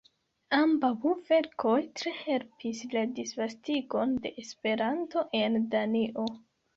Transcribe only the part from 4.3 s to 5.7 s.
Esperanto en